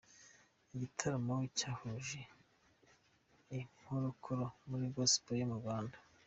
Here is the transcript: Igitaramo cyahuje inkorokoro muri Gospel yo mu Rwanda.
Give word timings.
Igitaramo 0.73 1.35
cyahuje 1.57 2.19
inkorokoro 3.57 4.45
muri 4.69 4.85
Gospel 4.95 5.35
yo 5.39 5.47
mu 5.51 5.57
Rwanda. 5.61 5.97